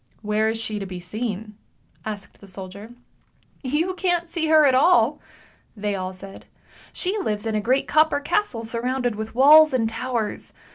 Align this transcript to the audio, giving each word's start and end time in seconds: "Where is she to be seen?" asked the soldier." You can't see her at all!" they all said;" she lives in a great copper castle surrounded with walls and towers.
"Where 0.23 0.49
is 0.49 0.57
she 0.59 0.79
to 0.79 0.87
be 0.87 0.99
seen?" 0.99 1.55
asked 2.05 2.41
the 2.41 2.47
soldier." 2.47 2.93
You 3.81 3.93
can't 3.93 4.31
see 4.31 4.47
her 4.47 4.65
at 4.65 4.73
all!" 4.73 5.19
they 5.77 5.93
all 5.93 6.11
said;" 6.11 6.47
she 6.91 7.19
lives 7.19 7.45
in 7.45 7.53
a 7.53 7.61
great 7.61 7.87
copper 7.87 8.19
castle 8.19 8.65
surrounded 8.65 9.15
with 9.15 9.35
walls 9.35 9.73
and 9.75 9.87
towers. 9.87 10.53